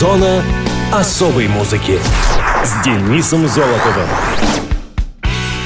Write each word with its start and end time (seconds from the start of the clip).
Зона 0.00 0.42
особой 0.90 1.46
музыки 1.46 1.98
с 2.64 2.82
Денисом 2.82 3.46
Золотовым. 3.46 4.08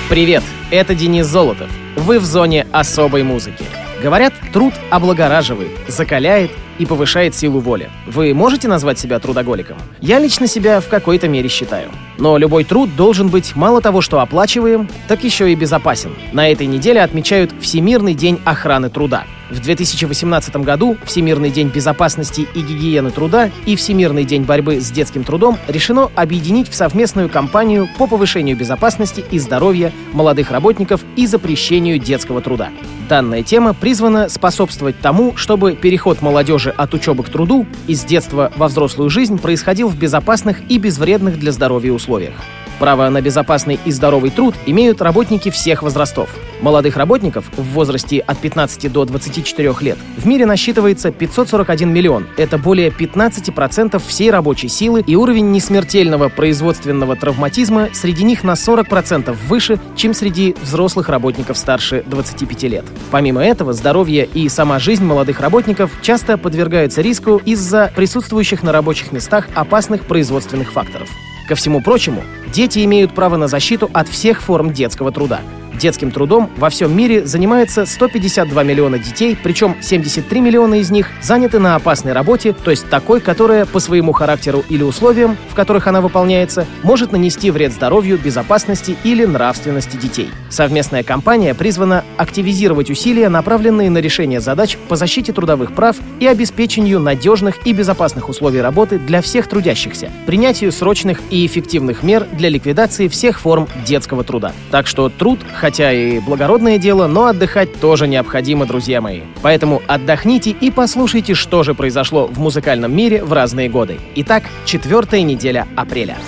Привет, 0.09 0.43
это 0.73 0.97
Денис 0.97 1.25
Золотов. 1.25 1.69
Вы 1.95 2.19
в 2.19 2.25
зоне 2.25 2.67
особой 2.73 3.23
музыки. 3.23 3.65
Говорят, 4.03 4.35
труд 4.53 4.75
облагораживает, 4.91 5.71
закаляет 5.87 6.51
и 6.81 6.85
повышает 6.85 7.37
силу 7.37 7.61
воли. 7.61 7.89
Вы 8.09 8.35
можете 8.35 8.67
назвать 8.67 8.99
себя 8.99 9.21
трудоголиком? 9.21 9.77
Я 10.01 10.19
лично 10.19 10.49
себя 10.49 10.81
в 10.81 10.89
какой-то 10.89 11.29
мере 11.29 11.49
считаю. 11.49 11.91
Но 12.19 12.37
любой 12.37 12.65
труд 12.65 12.97
должен 12.97 13.29
быть 13.29 13.55
мало 13.55 13.81
того, 13.81 14.01
что 14.01 14.19
оплачиваем, 14.19 14.89
так 15.07 15.23
еще 15.23 15.53
и 15.53 15.55
безопасен. 15.55 16.13
На 16.33 16.51
этой 16.51 16.67
неделе 16.67 17.03
отмечают 17.03 17.55
Всемирный 17.61 18.15
день 18.15 18.41
охраны 18.45 18.91
труда. 18.91 19.27
В 19.55 19.61
2018 19.61 20.57
году 20.57 20.97
Всемирный 21.05 21.49
день 21.49 21.69
безопасности 21.69 22.49
и 22.55 22.61
гигиены 22.61 23.13
труда 23.13 23.51
и 23.67 23.77
Всемирный 23.77 24.25
день 24.25 24.43
борьбы 24.43 24.81
с 24.81 24.91
детским 24.91 25.23
трудом 25.23 25.59
решено 25.69 26.11
объединить 26.17 26.69
в 26.69 26.75
совместную 26.75 27.29
кампанию 27.29 27.89
по 27.97 28.09
повышению 28.09 28.57
безопасности 28.57 29.25
и 29.31 29.39
здоровья 29.39 29.93
молодых 30.13 30.51
работников 30.51 31.03
и 31.15 31.29
запрещению 31.29 32.01
детского 32.01 32.41
труда. 32.41 32.71
Данная 33.09 33.45
тема 33.45 33.75
призвана 33.75 34.29
способствовать 34.29 34.99
тому, 34.99 35.37
чтобы 35.37 35.77
переход 35.77 36.21
молодежи 36.21 36.71
от 36.77 36.93
учебы 36.93 37.23
к 37.23 37.29
труду 37.29 37.65
из 37.87 38.03
детства 38.03 38.53
во 38.57 38.67
взрослую 38.67 39.09
жизнь 39.09 39.39
происходил 39.39 39.89
в 39.89 39.97
безопасных 39.97 40.69
и 40.69 40.79
безвредных 40.79 41.39
для 41.39 41.53
здоровья 41.53 41.93
условиях. 41.93 42.35
Право 42.79 43.09
на 43.09 43.21
безопасный 43.21 43.79
и 43.85 43.91
здоровый 43.93 44.31
труд 44.31 44.55
имеют 44.67 45.01
работники 45.01 45.51
всех 45.51 45.83
возрастов. 45.83 46.29
Молодых 46.61 46.97
работников 46.97 47.45
в 47.57 47.63
возрасте 47.75 48.21
от 48.21 48.39
15 48.39 48.91
до 48.91 49.05
24 49.05 49.75
лет 49.81 49.99
в 50.17 50.27
мире 50.27 50.47
насчитывается 50.47 51.11
541 51.11 51.93
миллион. 51.93 52.27
Это 52.37 52.59
более 52.59 52.89
15% 52.89 54.03
всей 54.07 54.31
рабочей 54.31 54.69
силы 54.69 55.05
и 55.07 55.15
уровень 55.15 55.51
несмертельного 55.51 56.29
производственного 56.29 57.17
травматизма 57.17 57.91
среди 57.93 58.25
них 58.25 58.45
на 58.45 58.53
40% 58.53 59.37
выше, 59.47 59.79
чем 59.97 60.15
среди 60.15 60.57
взрослых 60.63 61.09
работников 61.09 61.59
старше 61.59 62.03
25 62.07 62.63
лет. 62.65 62.85
Помимо 63.11 63.45
этого, 63.45 63.73
здоровье 63.73 64.25
и 64.25 64.49
сама 64.49 64.79
жизнь 64.79 65.05
молодых 65.05 65.41
работников 65.41 65.91
часто 66.03 66.39
подвергаются 66.39 67.03
риску 67.03 67.41
из-за 67.45 67.93
присутствующих 67.95 68.63
на 68.63 68.73
рабочих 68.73 69.13
местах 69.13 69.49
опасных 69.55 70.05
производственных 70.07 70.73
факторов. 70.73 71.09
Ко 71.49 71.55
всему 71.55 71.83
прочему, 71.83 72.23
дети 72.53 72.85
имеют 72.85 73.15
право 73.15 73.37
на 73.37 73.49
защиту 73.49 73.91
от 73.93 74.09
всех 74.09 74.41
форм 74.41 74.73
детского 74.73 75.13
труда. 75.13 75.41
Детским 75.81 76.11
трудом 76.11 76.51
во 76.57 76.71
всем 76.71 76.97
мире 76.97 77.27
занимается 77.27 77.85
152 77.85 78.63
миллиона 78.63 78.99
детей, 78.99 79.37
причем 79.43 79.77
73 79.81 80.41
миллиона 80.41 80.77
из 80.77 80.91
них 80.91 81.11
заняты 81.21 81.59
на 81.59 81.75
опасной 81.75 82.13
работе, 82.13 82.53
то 82.53 82.71
есть 82.71 82.89
такой, 82.89 83.21
которая 83.21 83.67
по 83.67 83.81
своему 83.81 84.13
характеру 84.13 84.65
или 84.69 84.83
условиям, 84.83 85.37
в 85.51 85.55
которых 85.55 85.87
она 85.87 86.01
выполняется, 86.01 86.67
может 86.83 87.13
нанести 87.13 87.51
вред 87.51 87.73
здоровью, 87.73 88.19
безопасности 88.19 88.97
или 89.03 89.25
нравственности 89.25 89.97
детей. 89.97 90.31
Совместная 90.49 91.03
кампания 91.03 91.55
призвана 91.55 92.05
активизировать 92.17 92.91
усилия, 92.91 93.29
направленные 93.29 93.91
на 93.91 93.99
решение 93.99 94.41
задач 94.41 94.79
по 94.89 94.97
защите 94.97 95.33
трудовых 95.33 95.75
прав 95.75 95.97
и 96.21 96.27
обеспечению 96.27 97.01
надежных 97.01 97.67
и 97.67 97.73
безопасных 97.73 98.29
условий 98.29 98.61
работы 98.61 98.99
для 98.99 99.21
всех 99.21 99.49
трудящихся, 99.49 100.11
принятию 100.27 100.71
срочных 100.71 101.21
и 101.31 101.45
эффективных 101.45 102.03
мер 102.03 102.27
для 102.33 102.49
ликвидации 102.49 103.09
всех 103.09 103.41
форм 103.41 103.69
детского 103.85 104.23
труда. 104.23 104.53
Так 104.71 104.87
что 104.87 105.09
труд 105.09 105.41
хотя 105.65 105.93
и 105.93 106.19
благородное 106.19 106.77
дело, 106.77 107.07
но 107.07 107.25
отдыхать 107.25 107.81
тоже 107.81 108.07
необходимо, 108.07 108.67
друзья 108.67 109.01
мои. 109.01 109.23
Поэтому 109.41 109.81
отдохните 109.87 110.51
и 110.51 110.71
послушайте, 110.71 111.33
что 111.33 111.63
же 111.63 111.73
произошло 111.73 112.27
в 112.27 112.39
музыкальном 112.39 112.95
мире 112.95 113.25
в 113.25 113.33
разные 113.33 113.71
годы. 113.71 113.99
Итак, 114.15 114.43
четвертая 114.67 115.23
неделя 115.23 115.67
апреля. 115.75 116.19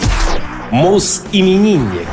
Мус-именинник. 0.70 2.09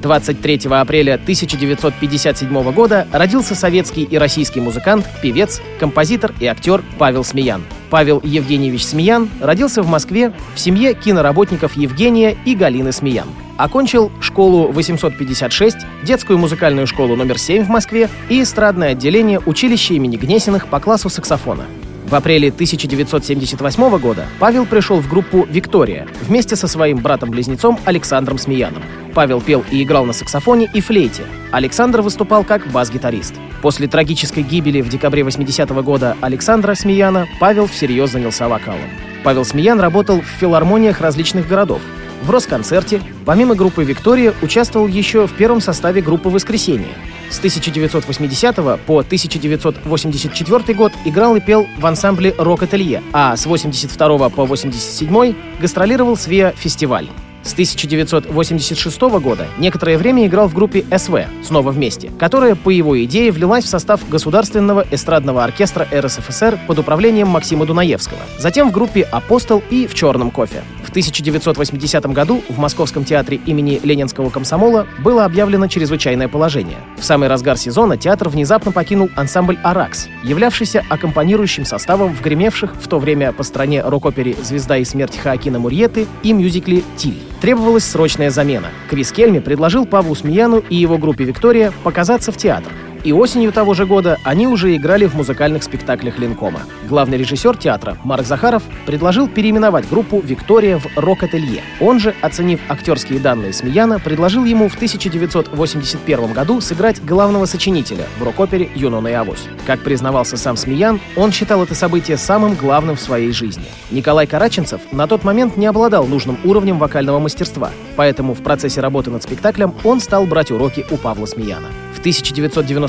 23 0.00 0.60
апреля 0.70 1.14
1957 1.14 2.72
года 2.72 3.06
родился 3.12 3.54
советский 3.54 4.02
и 4.04 4.18
российский 4.18 4.60
музыкант, 4.60 5.06
певец, 5.22 5.60
композитор 5.78 6.32
и 6.40 6.46
актер 6.46 6.82
Павел 6.98 7.24
Смеян. 7.24 7.62
Павел 7.90 8.20
Евгеньевич 8.22 8.84
Смеян 8.84 9.28
родился 9.40 9.82
в 9.82 9.88
Москве 9.88 10.32
в 10.54 10.60
семье 10.60 10.94
киноработников 10.94 11.76
Евгения 11.76 12.36
и 12.44 12.54
Галины 12.54 12.92
Смеян. 12.92 13.28
Окончил 13.56 14.10
школу 14.20 14.68
856, 14.72 15.76
детскую 16.02 16.38
музыкальную 16.38 16.86
школу 16.86 17.16
номер 17.16 17.38
7 17.38 17.64
в 17.64 17.68
Москве 17.68 18.08
и 18.28 18.42
эстрадное 18.42 18.92
отделение 18.92 19.40
училища 19.44 19.94
имени 19.94 20.16
Гнесиных 20.16 20.68
по 20.68 20.80
классу 20.80 21.10
саксофона. 21.10 21.64
В 22.10 22.14
апреле 22.16 22.48
1978 22.48 23.98
года 23.98 24.26
Павел 24.40 24.66
пришел 24.66 24.98
в 24.98 25.08
группу 25.08 25.46
«Виктория» 25.48 26.08
вместе 26.22 26.56
со 26.56 26.66
своим 26.66 26.98
братом-близнецом 26.98 27.78
Александром 27.84 28.36
Смеяном. 28.36 28.82
Павел 29.14 29.40
пел 29.40 29.64
и 29.70 29.80
играл 29.80 30.04
на 30.04 30.12
саксофоне 30.12 30.68
и 30.74 30.80
флейте. 30.80 31.22
Александр 31.52 32.00
выступал 32.00 32.42
как 32.42 32.66
бас-гитарист. 32.72 33.34
После 33.62 33.86
трагической 33.86 34.42
гибели 34.42 34.80
в 34.80 34.88
декабре 34.88 35.22
80 35.22 35.70
-го 35.70 35.84
года 35.84 36.16
Александра 36.20 36.74
Смеяна 36.74 37.28
Павел 37.38 37.68
всерьез 37.68 38.10
занялся 38.10 38.48
вокалом. 38.48 38.90
Павел 39.22 39.44
Смеян 39.44 39.78
работал 39.78 40.20
в 40.20 40.26
филармониях 40.26 41.00
различных 41.00 41.46
городов, 41.46 41.80
в 42.22 42.30
Росконцерте, 42.30 43.02
помимо 43.24 43.54
группы 43.54 43.84
«Виктория», 43.84 44.34
участвовал 44.42 44.86
еще 44.86 45.26
в 45.26 45.32
первом 45.34 45.60
составе 45.60 46.02
группы 46.02 46.28
«Воскресенье». 46.28 46.94
С 47.30 47.38
1980 47.38 48.56
по 48.86 48.98
1984 48.98 50.74
год 50.74 50.92
играл 51.04 51.36
и 51.36 51.40
пел 51.40 51.66
в 51.78 51.86
ансамбле 51.86 52.34
«Рок-ателье», 52.36 53.02
а 53.12 53.36
с 53.36 53.46
82 53.46 54.28
по 54.30 54.44
87 54.44 55.34
гастролировал 55.60 56.16
с 56.16 56.26
ВИА 56.26 56.52
«Фестиваль». 56.56 57.08
С 57.42 57.52
1986 57.54 59.00
года 59.00 59.46
некоторое 59.58 59.96
время 59.96 60.26
играл 60.26 60.46
в 60.46 60.54
группе 60.54 60.84
СВ 60.96 61.24
«Снова 61.42 61.70
вместе», 61.70 62.10
которая, 62.18 62.54
по 62.54 62.68
его 62.70 63.02
идее, 63.02 63.32
влилась 63.32 63.64
в 63.64 63.68
состав 63.68 64.06
Государственного 64.08 64.86
эстрадного 64.90 65.42
оркестра 65.42 65.88
РСФСР 65.92 66.58
под 66.66 66.78
управлением 66.78 67.28
Максима 67.28 67.64
Дунаевского, 67.64 68.20
затем 68.38 68.68
в 68.68 68.72
группе 68.72 69.02
«Апостол» 69.02 69.62
и 69.70 69.86
в 69.86 69.94
«Черном 69.94 70.30
кофе». 70.30 70.62
В 70.84 70.90
1980 70.90 72.06
году 72.06 72.42
в 72.48 72.58
Московском 72.58 73.04
театре 73.04 73.40
имени 73.46 73.80
Ленинского 73.82 74.28
комсомола 74.28 74.86
было 74.98 75.24
объявлено 75.24 75.68
чрезвычайное 75.68 76.28
положение. 76.28 76.78
В 76.98 77.04
самый 77.04 77.28
разгар 77.28 77.56
сезона 77.56 77.96
театр 77.96 78.28
внезапно 78.28 78.70
покинул 78.72 79.08
ансамбль 79.16 79.56
«Аракс», 79.62 80.08
являвшийся 80.24 80.84
аккомпанирующим 80.90 81.64
составом 81.64 82.14
в 82.14 82.20
гремевших 82.20 82.74
в 82.74 82.88
то 82.88 82.98
время 82.98 83.32
по 83.32 83.44
стране 83.44 83.82
рок-опере 83.82 84.34
«Звезда 84.42 84.76
и 84.78 84.84
смерть» 84.84 85.16
Хаакина 85.16 85.58
Мурьеты 85.58 86.06
и 86.22 86.32
мюзикле 86.32 86.82
«Тиль». 86.96 87.29
Требовалась 87.40 87.84
срочная 87.84 88.30
замена. 88.30 88.68
Крис 88.88 89.12
Кельми 89.12 89.38
предложил 89.38 89.86
Павлу 89.86 90.14
Смеяну 90.14 90.58
и 90.58 90.76
его 90.76 90.98
группе 90.98 91.24
«Виктория» 91.24 91.72
показаться 91.82 92.32
в 92.32 92.36
театр. 92.36 92.72
И 93.02 93.12
осенью 93.12 93.50
того 93.50 93.72
же 93.72 93.86
года 93.86 94.18
они 94.24 94.46
уже 94.46 94.76
играли 94.76 95.06
в 95.06 95.14
музыкальных 95.14 95.62
спектаклях 95.62 96.18
Линкома. 96.18 96.60
Главный 96.86 97.16
режиссер 97.16 97.56
театра 97.56 97.96
Марк 98.04 98.26
Захаров 98.26 98.62
предложил 98.84 99.26
переименовать 99.26 99.88
группу 99.88 100.20
«Виктория» 100.20 100.78
в 100.78 100.86
«Рок-ателье». 100.96 101.62
Он 101.80 101.98
же, 101.98 102.14
оценив 102.20 102.60
актерские 102.68 103.18
данные 103.18 103.54
Смеяна, 103.54 103.98
предложил 104.00 104.44
ему 104.44 104.68
в 104.68 104.74
1981 104.74 106.32
году 106.34 106.60
сыграть 106.60 107.02
главного 107.02 107.46
сочинителя 107.46 108.04
в 108.18 108.22
рок-опере 108.22 108.70
«Юнона 108.74 109.08
и 109.08 109.12
Авось». 109.12 109.48
Как 109.66 109.80
признавался 109.80 110.36
сам 110.36 110.58
Смеян, 110.58 111.00
он 111.16 111.32
считал 111.32 111.62
это 111.62 111.74
событие 111.74 112.18
самым 112.18 112.54
главным 112.54 112.96
в 112.96 113.00
своей 113.00 113.32
жизни. 113.32 113.64
Николай 113.90 114.26
Караченцев 114.26 114.80
на 114.92 115.06
тот 115.06 115.24
момент 115.24 115.56
не 115.56 115.66
обладал 115.66 116.06
нужным 116.06 116.36
уровнем 116.44 116.78
вокального 116.78 117.18
мастерства, 117.18 117.70
поэтому 117.96 118.34
в 118.34 118.42
процессе 118.42 118.82
работы 118.82 119.10
над 119.10 119.22
спектаклем 119.22 119.74
он 119.84 120.00
стал 120.00 120.26
брать 120.26 120.50
уроки 120.50 120.84
у 120.90 120.98
Павла 120.98 121.24
Смеяна. 121.24 121.68
В 121.94 122.02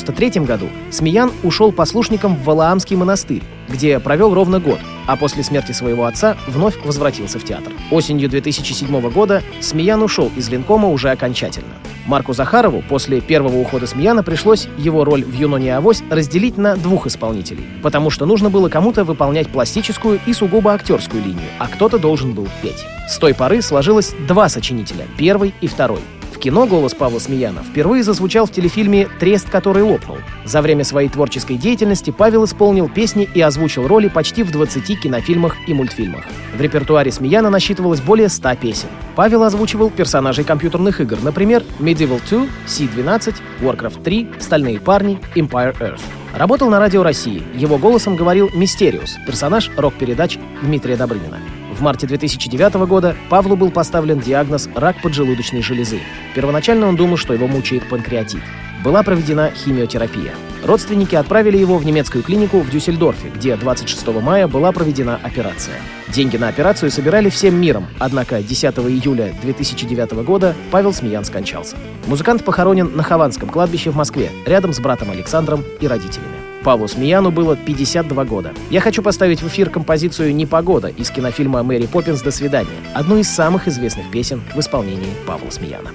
1993 0.01 0.45
году 0.45 0.69
Смеян 0.91 1.31
ушел 1.43 1.71
послушником 1.71 2.35
в 2.35 2.43
Валаамский 2.43 2.95
монастырь, 2.95 3.43
где 3.69 3.99
провел 3.99 4.33
ровно 4.33 4.59
год, 4.59 4.79
а 5.07 5.15
после 5.15 5.43
смерти 5.43 5.71
своего 5.71 6.05
отца 6.05 6.37
вновь 6.47 6.77
возвратился 6.83 7.39
в 7.39 7.43
театр. 7.43 7.73
Осенью 7.91 8.29
2007 8.29 9.09
года 9.09 9.43
Смеян 9.59 10.01
ушел 10.01 10.31
из 10.35 10.49
Линкома 10.49 10.89
уже 10.89 11.09
окончательно. 11.09 11.73
Марку 12.05 12.33
Захарову 12.33 12.83
после 12.87 13.21
первого 13.21 13.57
ухода 13.57 13.85
Смеяна 13.85 14.23
пришлось 14.23 14.67
его 14.77 15.03
роль 15.03 15.23
в 15.23 15.33
«Юноне 15.33 15.77
Авось» 15.77 16.03
разделить 16.09 16.57
на 16.57 16.75
двух 16.75 17.05
исполнителей, 17.07 17.63
потому 17.83 18.09
что 18.09 18.25
нужно 18.25 18.49
было 18.49 18.69
кому-то 18.69 19.03
выполнять 19.03 19.49
пластическую 19.49 20.19
и 20.25 20.33
сугубо 20.33 20.73
актерскую 20.73 21.23
линию, 21.23 21.47
а 21.59 21.67
кто-то 21.67 21.99
должен 21.99 22.33
был 22.33 22.47
петь. 22.61 22.85
С 23.07 23.17
той 23.17 23.33
поры 23.33 23.61
сложилось 23.61 24.13
два 24.27 24.49
сочинителя, 24.49 25.05
первый 25.17 25.53
и 25.61 25.67
второй 25.67 25.99
кино 26.41 26.65
голос 26.65 26.93
Павла 26.93 27.19
Смеяна 27.19 27.63
впервые 27.63 28.03
зазвучал 28.03 28.47
в 28.47 28.51
телефильме 28.51 29.07
«Трест, 29.19 29.49
который 29.49 29.83
лопнул». 29.83 30.17
За 30.43 30.61
время 30.61 30.83
своей 30.83 31.07
творческой 31.07 31.55
деятельности 31.55 32.09
Павел 32.09 32.43
исполнил 32.45 32.89
песни 32.89 33.29
и 33.33 33.39
озвучил 33.39 33.87
роли 33.87 34.07
почти 34.07 34.43
в 34.43 34.51
20 34.51 34.99
кинофильмах 34.99 35.55
и 35.67 35.73
мультфильмах. 35.73 36.25
В 36.55 36.59
репертуаре 36.59 37.11
Смеяна 37.11 37.49
насчитывалось 37.49 38.01
более 38.01 38.27
100 38.27 38.55
песен. 38.55 38.89
Павел 39.15 39.43
озвучивал 39.43 39.91
персонажей 39.91 40.43
компьютерных 40.43 40.99
игр, 40.99 41.19
например, 41.21 41.63
Medieval 41.79 42.19
2, 42.27 42.47
C-12, 42.65 43.35
Warcraft 43.61 44.03
3, 44.03 44.29
Стальные 44.39 44.79
парни, 44.79 45.19
Empire 45.35 45.77
Earth. 45.79 46.01
Работал 46.33 46.69
на 46.69 46.79
Радио 46.79 47.03
России. 47.03 47.43
Его 47.53 47.77
голосом 47.77 48.15
говорил 48.15 48.49
Мистериус, 48.55 49.17
персонаж 49.27 49.69
рок-передач 49.77 50.39
Дмитрия 50.63 50.95
Добрынина. 50.95 51.39
В 51.81 51.83
марте 51.83 52.05
2009 52.05 52.75
года 52.85 53.15
Павлу 53.27 53.55
был 53.55 53.71
поставлен 53.71 54.19
диагноз 54.19 54.69
«рак 54.75 55.01
поджелудочной 55.01 55.63
железы». 55.63 55.99
Первоначально 56.35 56.85
он 56.85 56.95
думал, 56.95 57.17
что 57.17 57.33
его 57.33 57.47
мучает 57.47 57.89
панкреатит. 57.89 58.43
Была 58.83 59.01
проведена 59.01 59.49
химиотерапия. 59.49 60.35
Родственники 60.63 61.15
отправили 61.15 61.57
его 61.57 61.79
в 61.79 61.85
немецкую 61.85 62.23
клинику 62.23 62.59
в 62.59 62.69
Дюссельдорфе, 62.69 63.29
где 63.29 63.55
26 63.55 64.05
мая 64.21 64.47
была 64.47 64.71
проведена 64.71 65.19
операция. 65.23 65.77
Деньги 66.07 66.37
на 66.37 66.49
операцию 66.49 66.91
собирали 66.91 67.31
всем 67.31 67.59
миром, 67.59 67.87
однако 67.97 68.43
10 68.43 68.63
июля 68.77 69.33
2009 69.41 70.23
года 70.23 70.53
Павел 70.69 70.93
Смеян 70.93 71.25
скончался. 71.25 71.77
Музыкант 72.05 72.45
похоронен 72.45 72.95
на 72.95 73.01
Хованском 73.01 73.49
кладбище 73.49 73.89
в 73.89 73.95
Москве, 73.95 74.29
рядом 74.45 74.71
с 74.71 74.79
братом 74.79 75.09
Александром 75.09 75.63
и 75.79 75.87
родителями. 75.87 76.40
Павлу 76.63 76.87
Смеяну 76.87 77.31
было 77.31 77.55
52 77.55 78.25
года. 78.25 78.53
Я 78.69 78.81
хочу 78.81 79.01
поставить 79.01 79.41
в 79.41 79.47
эфир 79.47 79.69
композицию 79.69 80.35
«Непогода» 80.35 80.87
из 80.87 81.09
кинофильма 81.09 81.63
«Мэри 81.63 81.87
Поппинс. 81.87 82.21
До 82.21 82.31
свидания», 82.31 82.69
одну 82.93 83.17
из 83.17 83.29
самых 83.29 83.67
известных 83.67 84.11
песен 84.11 84.41
в 84.53 84.59
исполнении 84.59 85.13
Павла 85.25 85.49
Смеяна. 85.49 85.89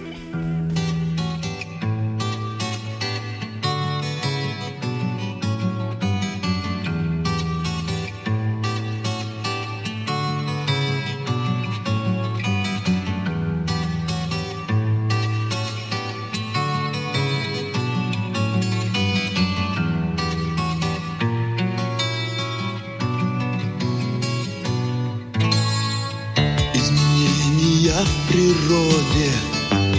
Изменения 27.87 28.05
в 28.05 28.29
природе. 28.29 29.31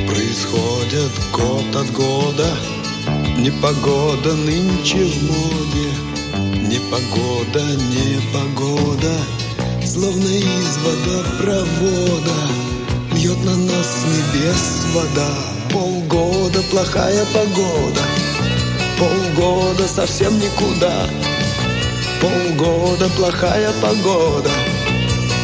Происходят 0.08 1.12
год 1.32 1.76
от 1.76 1.92
года. 1.94 2.50
Непогода 3.38 4.34
нынче 4.34 5.06
в 5.06 5.24
моде, 5.24 5.90
непогода, 6.68 7.64
непогода, 7.64 9.14
словно 9.86 10.28
из 10.28 10.78
водопровода. 10.78 12.34
Льет 13.14 13.38
на 13.46 13.56
нас 13.56 13.88
с 13.88 14.06
небес 14.06 14.86
вода. 14.94 15.30
Полгода 15.72 16.62
плохая 16.72 17.26
погода, 17.34 18.02
полгода 18.98 19.88
совсем 19.88 20.38
никуда, 20.40 21.08
полгода 22.22 23.10
плохая 23.16 23.72
погода. 23.82 24.52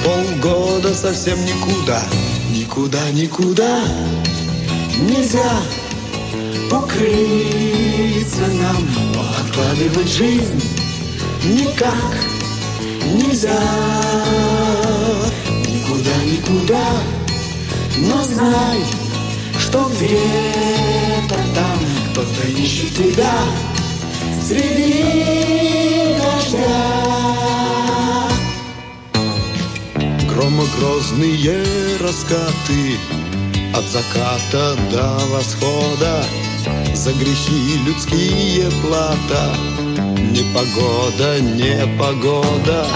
Полгода 0.04 0.94
совсем 0.94 1.40
никуда, 1.46 2.04
никуда, 2.74 3.12
никуда 3.12 3.80
Нельзя 5.00 5.62
укрыться 6.72 8.42
нам, 8.48 8.88
откладывать 9.40 10.10
жизнь 10.10 10.64
никак 11.46 12.18
нельзя. 13.14 13.60
Никуда, 15.68 16.16
никуда, 16.26 16.88
но 17.98 18.24
знай, 18.24 18.80
что 19.60 19.90
где-то 19.96 21.36
там 21.54 21.80
кто-то 22.12 22.48
ищет 22.58 22.96
тебя 22.96 23.34
среди 24.48 26.16
дождя 26.18 27.13
Громогрозные 30.36 31.98
раскаты 32.00 32.98
От 33.76 33.86
заката 33.86 34.76
до 34.92 35.28
восхода. 35.28 36.26
За 36.96 37.14
грехи 37.14 37.78
людские 37.86 38.68
плата. 38.82 39.56
Непогода, 40.32 41.40
непогода 41.40 42.88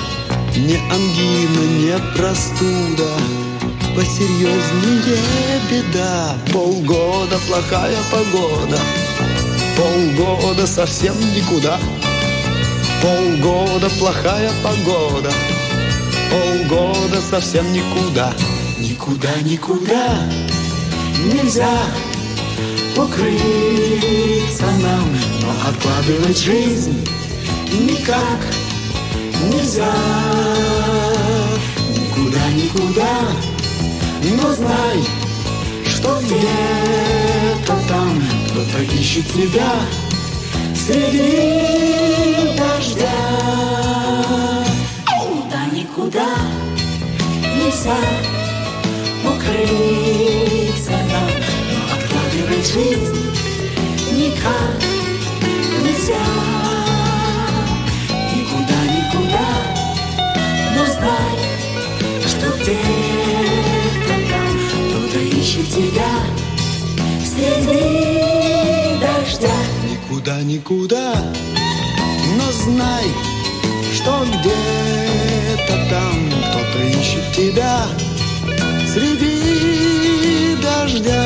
Не 0.55 0.77
ангина, 0.89 1.63
не 1.77 1.97
простуда. 2.17 3.07
Посерьезнее 3.95 5.61
беда. 5.69 6.35
Полгода 6.51 7.37
плохая 7.47 7.97
погода. 8.11 8.79
Полгода 9.77 10.65
совсем 10.65 11.13
никуда. 11.35 11.77
Полгода 13.03 13.89
плохая 13.99 14.51
погода 14.63 15.31
Полгода 16.29 17.21
совсем 17.21 17.71
никуда. 17.73 18.33
Никуда, 18.79 19.29
никуда 19.41 20.29
Нельзя 21.33 21.77
укрыться 22.95 24.65
нам 24.65 25.17
Но 25.41 25.69
откладывать 25.69 26.37
жизнь 26.37 27.07
никак 27.73 28.39
нельзя. 29.51 29.93
Никуда, 31.89 32.49
никуда 32.51 33.19
Но 34.23 34.53
знай, 34.53 35.03
что 35.85 36.19
где-то 36.21 37.77
там 37.87 38.23
Кто-то 38.49 38.83
ищет 38.93 39.27
тебя 39.33 39.73
Среди 40.75 42.57
дождя 42.57 43.86
нельзя 47.77 47.97
укрыться 49.23 50.91
нам, 50.91 51.31
но 51.71 51.79
откладывать 51.93 52.67
жизнь? 52.73 53.17
Никак 54.13 54.81
нельзя. 55.83 56.25
Никуда, 58.35 58.79
никуда, 58.97 59.49
но 60.75 60.85
знай, 60.85 61.35
что 62.25 62.47
где-то 62.57 64.15
там. 64.31 64.53
Кто-то 64.89 65.19
ищет 65.19 65.69
тебя 65.69 66.13
среди 67.23 68.99
дождя. 68.99 69.57
Никуда, 69.91 70.41
никуда, 70.41 71.13
но 72.37 72.51
знай, 72.51 73.05
что 73.93 74.25
где-то 74.25 75.75
там 75.91 76.26
кто-то 76.77 76.83
ищет 76.83 77.31
тебя 77.33 77.79
среди 78.87 80.55
дождя. 80.61 81.23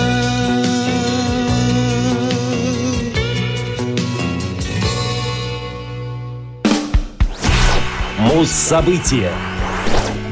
Муз-события. 8.19 9.31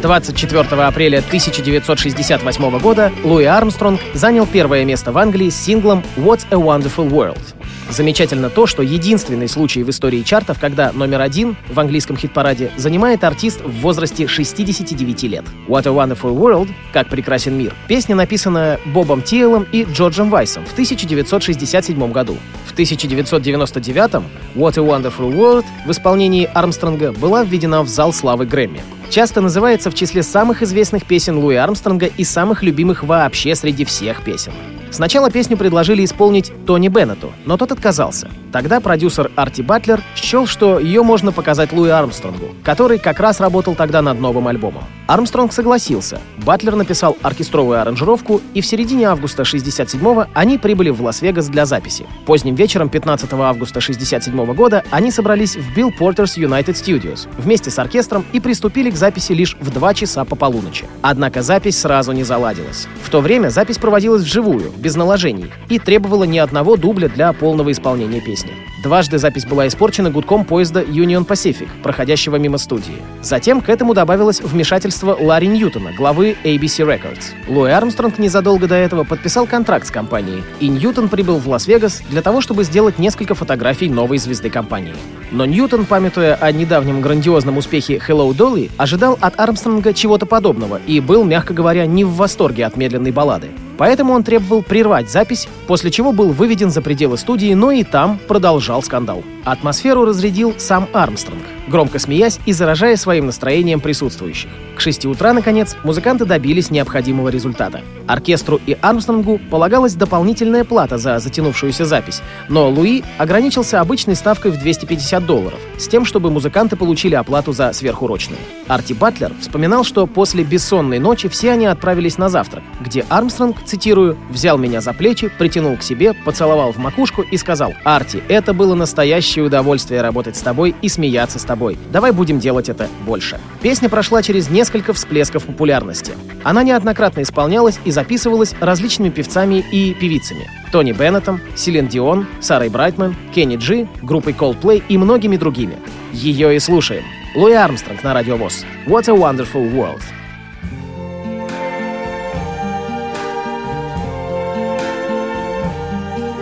24 0.02 0.62
апреля 0.84 1.18
1968 1.18 2.80
года 2.80 3.12
Луи 3.24 3.44
Армстронг 3.44 4.00
занял 4.14 4.46
первое 4.48 4.86
место 4.86 5.12
в 5.12 5.18
Англии 5.18 5.50
с 5.50 5.56
синглом 5.56 6.04
«What 6.16 6.46
a 6.52 6.56
Wonderful 6.56 7.10
World». 7.10 7.42
Замечательно 7.90 8.52
то, 8.52 8.68
что 8.68 8.84
единственный 8.84 9.48
случай 9.48 9.84
в 9.84 9.90
истории 9.90 10.22
чартов, 10.22 10.60
когда 10.60 10.92
номер 10.92 11.22
один 11.22 11.58
в 11.70 11.80
английском 11.80 12.18
хит-параде 12.18 12.72
занимает 12.78 13.24
артист 13.24 13.62
в 13.62 13.82
возрасте 13.82 14.28
69 14.28 15.24
лет. 15.24 15.44
«What 15.68 15.88
a 15.88 15.92
Wonderful 15.92 16.38
World»— 16.38 16.70
«Как 16.94 17.08
прекрасен 17.10 17.58
мир»— 17.58 17.74
песня 17.88 18.16
написана 18.16 18.80
Бобом 18.86 19.24
Тиэлом 19.24 19.66
и 19.72 19.86
Джорджем 19.92 20.30
Вайсом 20.30 20.66
в 20.66 20.74
1967 20.74 22.12
году. 22.12 22.38
В 22.68 22.78
1999-м 22.78 24.24
«What 24.56 24.78
a 24.78 24.84
Wonderful 24.84 25.34
World» 25.34 25.66
в 25.88 25.92
исполнении 25.92 26.48
Армстронга 26.54 27.12
была 27.12 27.44
введена 27.44 27.82
в 27.82 27.88
зал 27.88 28.14
славы 28.14 28.46
Грэмми. 28.46 28.82
Часто 29.10 29.42
называется 29.42 29.90
в 29.90 29.96
числе 29.96 30.22
самых 30.22 30.62
известных 30.62 31.06
песен 31.06 31.40
Луи 31.40 31.56
Армстронга 31.56 32.06
и 32.06 32.24
самых 32.24 32.62
любимых 32.62 33.04
вообще 33.04 33.56
среди 33.56 33.84
всех 33.84 34.24
песен. 34.24 34.52
Сначала 34.92 35.30
песню 35.30 35.58
предложили 35.58 36.04
исполнить 36.04 36.52
Тони 36.66 36.88
Беннету, 36.88 37.32
но 37.46 37.58
тот 37.58 37.72
отказался. 37.72 38.30
Тогда 38.52 38.80
продюсер 38.80 39.32
Арти 39.36 39.62
Батлер 39.62 40.02
счел, 40.16 40.48
что 40.48 40.80
ее 40.80 41.04
можно 41.04 41.32
показать 41.32 41.72
Луи 41.72 41.90
Армстронгу, 41.90 42.56
который 42.64 42.98
как 42.98 43.20
раз 43.20 43.40
работал 43.40 43.76
тогда 43.76 44.02
над 44.02 44.20
новым 44.20 44.48
альбомом. 44.48 44.84
Армстронг 45.08 45.54
согласился. 45.54 46.20
Батлер 46.38 46.76
написал 46.76 47.18
оркестровую 47.22 47.80
аранжировку, 47.82 48.42
и 48.54 48.62
в 48.62 48.66
середине 48.66 49.08
августа 49.08 49.44
67-го 49.44 50.26
они 50.34 50.58
прибыли 50.58 50.90
в 50.90 51.02
Лас-Вегас 51.02 51.48
для 51.48 51.66
записи. 51.66 52.06
Поздним 52.26 52.56
вечером 52.56 52.90
15 52.90 53.32
августа 53.34 53.82
67 53.82 54.54
года 54.54 54.84
они 54.90 55.12
собрались 55.12 55.56
в 55.56 55.78
Bill 55.78 55.92
Porter's 55.98 56.38
United 56.38 56.74
Studios 56.74 57.28
вместе 57.38 57.70
с 57.70 57.78
оркестром 57.78 58.26
и 58.34 58.40
приступили 58.40 58.90
к 58.90 58.96
записи 58.96 59.34
лишь 59.34 59.56
в 59.60 59.72
2 59.72 59.94
часа 59.94 60.26
по 60.26 60.36
полуночи. 60.36 60.86
Однако 61.02 61.42
запись 61.42 61.80
сразу 61.80 62.12
не 62.12 62.24
заладилась. 62.24 62.88
В 63.04 63.10
то 63.10 63.22
время 63.22 63.50
запись 63.50 63.78
проводилась 63.78 64.24
вживую, 64.24 64.72
без 64.80 64.96
наложений, 64.96 65.52
и 65.70 65.78
требовала 65.78 66.24
не 66.24 66.38
одного 66.38 66.76
дубля 66.76 67.10
для 67.10 67.32
полного 67.34 67.72
исполнения 67.72 68.22
песни. 68.22 68.52
Дважды 68.82 69.18
запись 69.18 69.46
была 69.46 69.68
испорчена 69.68 70.10
гудком 70.10 70.46
поезда 70.46 70.82
Union 70.82 71.28
Pacific, 71.28 71.68
проходящего 71.84 72.38
мимо 72.38 72.58
студии. 72.58 72.96
Затем 73.22 73.60
к 73.60 73.68
этому 73.68 73.94
добавилось 73.94 74.40
вмешательство 74.40 75.18
Ларри 75.20 75.48
Ньютона, 75.48 75.92
главы 75.92 76.38
ABC 76.46 76.88
Records. 76.88 77.34
Луи 77.50 77.72
Армстронг 77.72 78.18
незадолго 78.20 78.68
до 78.68 78.76
этого 78.76 79.04
подписал 79.04 79.48
контракт 79.48 79.86
с 79.86 79.92
компанией, 79.92 80.44
и 80.62 80.70
Ньютон 80.70 81.10
прибыл 81.10 81.40
в 81.40 81.48
Лас-Вегас 81.50 82.04
для 82.10 82.22
того, 82.22 82.40
чтобы 82.40 82.64
сделать 82.64 83.00
несколько 83.00 83.36
фотографий 83.36 83.90
новой 83.90 84.18
звезды 84.18 84.50
компании. 84.50 84.96
Но 85.32 85.46
Ньютон, 85.46 85.86
памятуя 85.86 86.36
о 86.36 86.50
недавнем 86.54 87.02
грандиозном 87.02 87.58
успехе 87.58 87.98
Hello 87.98 88.32
Dolly, 88.32 88.72
ожидал 88.78 89.18
от 89.20 89.38
Армстронга 89.38 89.94
чего-то 89.94 90.26
подобного 90.26 90.80
и 90.88 91.02
был, 91.02 91.26
мягко 91.26 91.54
говоря, 91.54 91.86
не 91.86 92.06
в 92.06 92.14
восторге 92.14 92.66
от 92.66 92.78
медленной 92.78 93.12
баллады. 93.12 93.50
Поэтому 93.80 94.12
он 94.12 94.24
требовал 94.24 94.62
прервать 94.62 95.10
запись, 95.10 95.48
после 95.66 95.90
чего 95.90 96.12
был 96.12 96.34
выведен 96.34 96.70
за 96.70 96.82
пределы 96.82 97.18
студии, 97.18 97.54
но 97.54 97.72
и 97.72 97.86
там 97.86 98.20
продолжал 98.28 98.84
скандал. 98.84 99.24
Атмосферу 99.46 100.04
разрядил 100.04 100.54
сам 100.58 100.90
Армстронг, 100.92 101.44
громко 101.70 102.00
смеясь 102.00 102.40
и 102.46 102.54
заражая 102.54 102.98
своим 102.98 103.28
настроением 103.28 103.80
присутствующих. 103.80 104.50
К 104.76 104.82
6 104.82 105.06
утра, 105.06 105.34
наконец, 105.34 105.76
музыканты 105.84 106.26
добились 106.26 106.72
необходимого 106.72 107.30
результата. 107.30 107.82
Оркестру 108.08 108.60
и 108.66 108.78
Армстронгу 108.82 109.40
полагалась 109.52 109.94
дополнительная 109.94 110.64
плата 110.64 110.98
за 110.98 111.20
затянувшуюся 111.20 111.86
запись, 111.86 112.22
но 112.48 112.70
Луи 112.70 113.04
ограничился 113.18 113.82
обычной 113.82 114.16
ставкой 114.16 114.52
в 114.52 114.60
250 114.60 115.26
долларов, 115.26 115.60
с 115.78 115.88
тем, 115.88 116.06
чтобы 116.06 116.32
музыканты 116.32 116.76
получили 116.76 117.16
оплату 117.16 117.54
за 117.54 117.72
сверхурочные. 117.74 118.40
Арти 118.68 118.94
Батлер 118.94 119.32
вспоминал, 119.40 119.84
что 119.84 120.08
после 120.08 120.44
бессонной 120.44 121.00
ночи 121.00 121.28
все 121.28 121.52
они 121.52 121.66
отправились 121.68 122.18
на 122.18 122.30
завтрак, 122.30 122.64
где 122.80 123.06
Армстронг, 123.10 123.64
цитирую, 123.66 124.18
«взял 124.30 124.58
меня 124.58 124.82
за 124.82 124.94
плечи, 124.94 125.30
притянул 125.38 125.78
к 125.78 125.84
себе, 125.84 126.14
поцеловал 126.14 126.72
в 126.72 126.78
макушку 126.78 127.22
и 127.22 127.38
сказал, 127.38 127.74
«Арти, 127.84 128.24
это 128.28 128.54
было 128.54 128.76
настоящее 128.76 129.46
удовольствие 129.46 130.02
работать 130.02 130.36
с 130.36 130.42
тобой 130.42 130.74
и 130.82 130.90
смеяться 130.90 131.38
с 131.38 131.44
тобой. 131.44 131.59
Давай 131.92 132.12
будем 132.12 132.40
делать 132.40 132.70
это 132.70 132.88
больше». 133.06 133.40
Песня 133.62 133.90
прошла 133.90 134.24
через 134.24 134.50
несколько 134.50 134.94
всплесков 134.94 135.46
популярности. 135.46 136.14
Она 136.44 136.64
неоднократно 136.64 137.22
исполнялась 137.22 137.80
и 137.86 137.92
записывалась 137.92 138.56
различными 138.60 139.10
певцами 139.10 139.64
и 139.72 139.94
певицами. 139.94 140.50
Тони 140.72 140.92
Беннетом, 140.92 141.42
Силен 141.56 141.88
Дион, 141.88 142.28
Сарой 142.40 142.70
Брайтман, 142.70 143.16
Кенни 143.34 143.58
Джи, 143.58 143.88
группой 144.02 144.34
Coldplay 144.34 144.82
и 144.88 144.98
многими 144.98 145.38
другими. 145.38 145.78
Ее 146.14 146.56
и 146.56 146.60
слушаем. 146.60 147.04
Луи 147.36 147.54
Армстронг 147.54 148.04
на 148.04 148.14
Радио 148.14 148.38
ВОЗ. 148.38 148.66
What 148.88 149.08
a 149.08 149.14
Wonderful 149.14 149.70
World. 149.72 150.02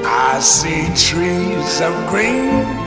I 0.06 0.40
see 0.40 0.86
trees 0.94 1.82
of 1.82 1.94
green, 2.12 2.87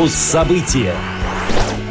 'Муз 0.00 0.14
события. 0.14 0.94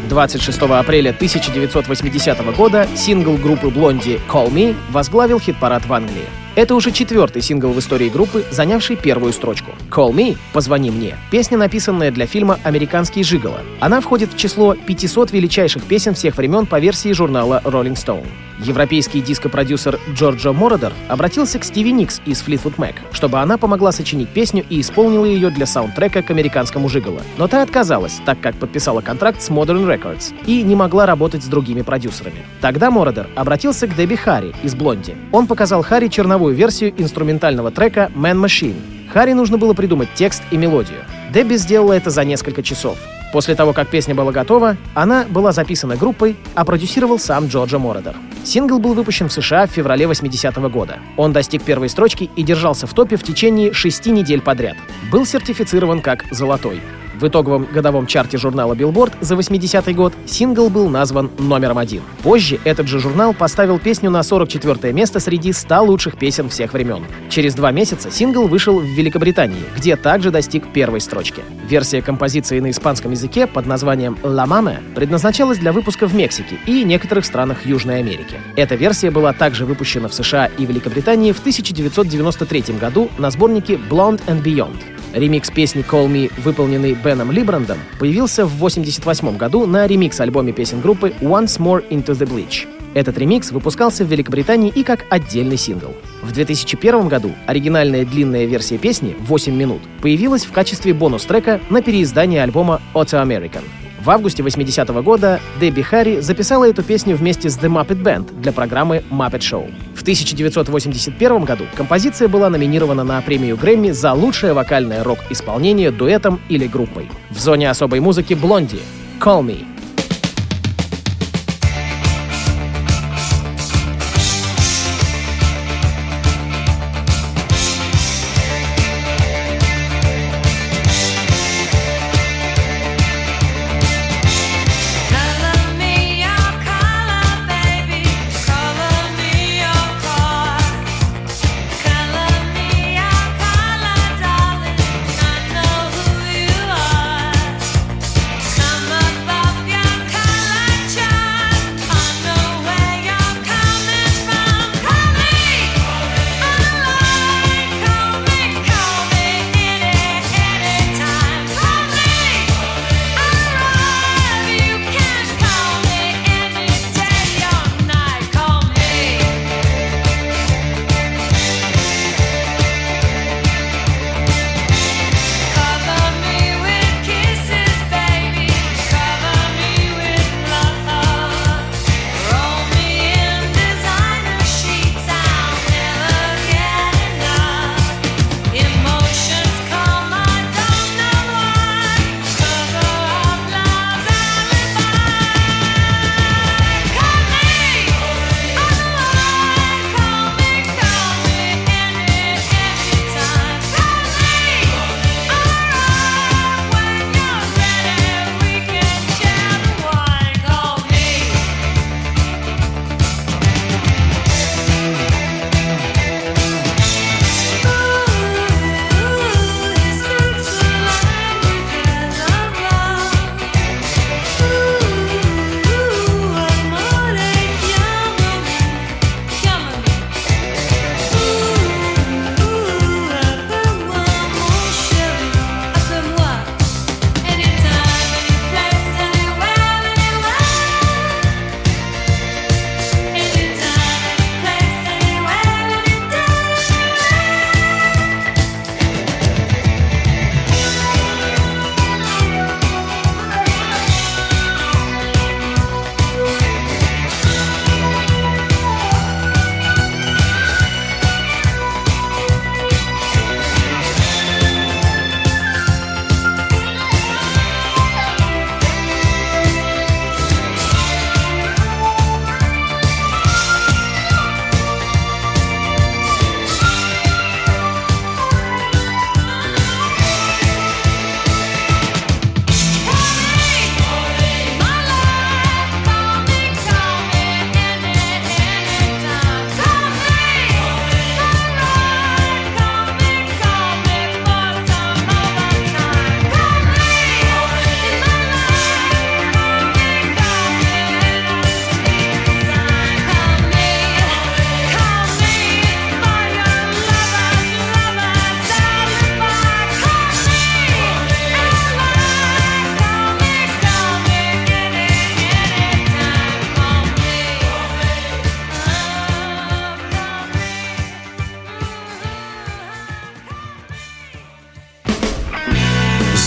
26 0.10 0.62
апреля 0.62 1.12
1980 1.12 2.56
года 2.56 2.88
сингл 2.96 3.38
группы 3.38 3.70
Блонди 3.70 4.20
«Call 4.28 4.52
Me» 4.52 4.76
возглавил 4.90 5.40
хит-парад 5.40 5.86
в 5.86 5.94
Англии. 5.94 6.26
Это 6.56 6.74
уже 6.74 6.92
четвертый 6.92 7.44
сингл 7.44 7.70
в 7.70 7.78
истории 7.78 8.10
группы, 8.10 8.44
занявший 8.50 8.96
первую 8.96 9.32
строчку. 9.32 9.74
«Call 10.00 10.14
Me»— 10.14 10.38
«Позвони 10.54 10.92
мне»— 10.92 11.18
песня, 11.30 11.58
написанная 11.58 12.10
для 12.10 12.26
фильма 12.26 12.58
«Американский 12.64 13.22
жиголо». 13.22 13.60
Она 13.82 14.00
входит 14.00 14.32
в 14.32 14.38
число 14.38 14.74
500 14.74 15.34
величайших 15.34 15.84
песен 15.84 16.14
всех 16.14 16.38
времен 16.38 16.68
по 16.68 16.80
версии 16.80 17.12
журнала 17.12 17.62
Rolling 17.66 17.96
Stone. 17.96 18.26
Европейский 18.64 19.20
дископродюсер 19.20 20.00
Джорджо 20.14 20.54
Мородер 20.54 20.94
обратился 21.10 21.60
к 21.60 21.66
Стиви 21.66 21.92
Никс 21.92 22.22
из 22.26 22.42
Fleetwood 22.42 22.78
Mac, 22.78 22.96
чтобы 23.12 23.40
она 23.40 23.58
помогла 23.58 23.92
сочинить 23.92 24.30
песню 24.30 24.64
и 24.70 24.80
исполнила 24.80 25.26
ее 25.26 25.50
для 25.50 25.66
саундтрека 25.66 26.22
к 26.22 26.32
«Американскому 26.32 26.88
жиголо». 26.88 27.20
Но 27.38 27.50
та 27.50 27.62
отказалась, 27.62 28.22
так 28.26 28.40
как 28.40 28.56
подписала 28.56 29.02
контракт 29.02 29.42
с 29.42 29.50
Modern 29.50 29.86
Records 29.86 30.34
и 30.46 30.62
не 30.62 30.76
могла 30.76 31.08
работать 31.08 31.44
с 31.44 31.48
другими 31.48 31.82
продюсерами. 31.82 32.46
Тогда 32.62 32.90
Мородер 32.90 33.28
обратился 33.36 33.86
к 33.86 33.98
Дебби 33.98 34.16
Харри 34.16 34.56
из 34.64 34.76
«Блонди». 34.76 35.18
Он 35.34 35.46
показал 35.46 35.84
Харри 35.84 36.08
черновую 36.08 36.56
версию 36.56 36.94
инструментального 36.98 37.70
трека 37.70 38.10
«Man 38.16 38.42
Machine». 38.42 38.99
Харри 39.12 39.34
нужно 39.34 39.58
было 39.58 39.74
придумать 39.74 40.10
текст 40.14 40.44
и 40.52 40.58
мелодию. 40.58 41.00
Дебби 41.34 41.56
сделала 41.56 41.94
это 41.94 42.10
за 42.10 42.24
несколько 42.24 42.64
часов. 42.64 42.98
После 43.32 43.54
того, 43.54 43.74
как 43.74 43.90
песня 43.90 44.16
была 44.16 44.32
готова, 44.32 44.78
она 44.96 45.26
была 45.30 45.52
записана 45.52 45.96
группой, 45.96 46.36
а 46.56 46.66
продюсировал 46.66 47.20
сам 47.20 47.48
Джорджа 47.48 47.78
Мородер. 47.78 48.16
Сингл 48.44 48.80
был 48.80 48.94
выпущен 48.94 49.30
в 49.30 49.34
США 49.34 49.68
в 49.68 49.72
феврале 49.72 50.06
80-го 50.06 50.70
года. 50.70 51.00
Он 51.18 51.32
достиг 51.32 51.62
первой 51.62 51.90
строчки 51.90 52.30
и 52.36 52.44
держался 52.44 52.88
в 52.88 52.94
топе 52.94 53.18
в 53.18 53.24
течение 53.24 53.74
шести 53.74 54.12
недель 54.12 54.42
подряд. 54.42 54.78
Был 55.12 55.26
сертифицирован 55.26 56.02
как 56.02 56.26
«золотой». 56.32 56.82
В 57.20 57.28
итоговом 57.28 57.66
годовом 57.66 58.08
чарте 58.08 58.38
журнала 58.38 58.74
Billboard 58.74 59.12
за 59.20 59.36
80-й 59.36 59.94
год 59.94 60.14
сингл 60.26 60.70
был 60.70 60.88
назван 60.88 61.30
номером 61.38 61.78
один. 61.78 62.02
Позже 62.24 62.60
этот 62.64 62.88
же 62.88 63.00
журнал 63.00 63.34
поставил 63.34 63.78
песню 63.78 64.10
на 64.10 64.24
44 64.24 64.94
место 64.94 65.20
среди 65.20 65.52
100 65.52 65.84
лучших 65.84 66.18
песен 66.18 66.48
всех 66.48 66.72
времен. 66.72 67.06
Через 67.30 67.56
два 67.56 67.72
месяца 67.72 68.10
сингл 68.10 68.48
вышел 68.48 68.80
в 68.80 68.86
Великобритании, 68.86 69.64
где 69.76 69.98
также 69.98 70.32
достиг 70.32 70.72
первой 70.72 71.02
строчки. 71.02 71.42
Версия 71.68 72.02
композиции 72.02 72.62
на 72.62 72.70
испанском 72.70 73.12
языке 73.12 73.48
под 73.48 73.66
названием 73.66 74.18
«La 74.24 74.48
Mame» 74.48 74.78
предназначалась 74.96 75.58
для 75.58 75.74
выпуска 75.74 76.08
в 76.08 76.16
Мексике 76.16 76.58
и 76.66 76.86
некоторых 76.86 77.26
странах 77.26 77.66
Южной 77.66 78.00
Америки. 78.00 78.38
Эта 78.56 78.76
версия 78.76 79.12
была 79.12 79.34
также 79.34 79.66
выпущена 79.66 80.08
в 80.08 80.14
США 80.14 80.46
и 80.46 80.66
Великобритании 80.66 81.34
в 81.34 81.40
1993 81.40 82.78
году 82.80 83.10
на 83.18 83.30
сборнике 83.30 83.74
Blonde 83.74 84.22
and 84.28 84.42
Beyond. 84.42 84.99
Ремикс 85.14 85.50
песни 85.50 85.84
«Call 85.84 86.08
Me», 86.08 86.32
выполненный 86.38 86.94
Беном 86.94 87.32
Либрандом, 87.32 87.80
появился 88.00 88.46
в 88.46 88.56
1988 88.56 89.38
году 89.38 89.66
на 89.66 89.88
ремикс-альбоме 89.88 90.54
песен 90.54 90.82
группы 90.82 91.14
«Once 91.20 91.60
More 91.60 91.84
Into 91.90 92.12
the 92.12 92.28
Bleach». 92.28 92.68
Этот 92.94 93.18
ремикс 93.18 93.52
выпускался 93.52 94.04
в 94.04 94.08
Великобритании 94.08 94.72
и 94.74 94.84
как 94.84 95.06
отдельный 95.10 95.58
сингл. 95.58 95.96
В 96.22 96.32
2001 96.32 97.08
году 97.08 97.32
оригинальная 97.46 98.06
длинная 98.06 98.46
версия 98.46 98.78
песни 98.78 99.16
8 99.20 99.56
минут 99.56 99.82
появилась 100.02 100.46
в 100.46 100.52
качестве 100.52 100.94
бонус-трека 100.94 101.60
на 101.70 101.82
переиздании 101.82 102.40
альбома 102.40 102.82
Auto 102.94 103.24
American. 103.24 103.64
В 104.02 104.10
августе 104.12 104.44
80-го 104.44 105.02
года 105.04 105.42
Дебби 105.60 105.82
Харри 105.82 106.22
записала 106.22 106.70
эту 106.70 106.84
песню 106.84 107.18
вместе 107.18 107.50
с 107.50 107.58
The 107.58 107.68
Muppet 107.68 108.02
Band 108.02 108.42
для 108.42 108.54
программы 108.54 109.04
Muppet 109.12 109.40
Show. 109.40 109.70
В 109.94 110.02
1981 110.02 111.44
году 111.44 111.66
композиция 111.76 112.30
была 112.30 112.50
номинирована 112.50 113.04
на 113.04 113.22
премию 113.22 113.58
Грэмми 113.58 113.92
за 113.92 114.14
лучшее 114.14 114.54
вокальное 114.54 115.04
рок-исполнение 115.04 115.92
дуэтом 115.92 116.40
или 116.48 116.66
группой. 116.66 117.10
В 117.30 117.40
зоне 117.40 117.70
особой 117.70 118.00
музыки 118.00 118.34
Блонди 118.36 118.80
«Call 119.20 119.44
Me» 119.44 119.66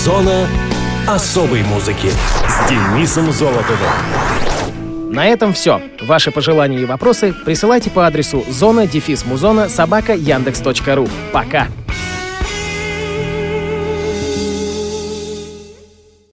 Зона 0.05 0.49
особой 1.07 1.63
музыки 1.63 2.11
с 2.49 2.69
Денисом 2.69 3.31
Золотовым. 3.31 3.79
На 5.13 5.27
этом 5.27 5.53
все. 5.53 5.81
Ваши 6.01 6.33
пожелания 6.33 6.81
и 6.81 6.85
вопросы 6.85 7.33
присылайте 7.33 7.89
по 7.89 8.05
адресу 8.05 8.45
зона 8.49 8.89
дефис 8.89 9.25
музона 9.25 9.69
собака 9.69 10.15
яндекс.ру. 10.15 11.07
Пока! 11.33 11.69